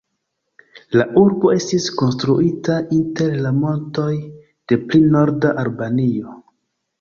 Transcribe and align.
La 0.99 1.03
urbo 1.23 1.51
estis 1.57 1.89
konstruita 2.01 2.77
inter 2.97 3.35
la 3.47 3.51
montoj 3.59 4.09
de 4.73 4.81
pli 4.87 5.03
norda 5.19 5.55
Albanio. 5.67 6.35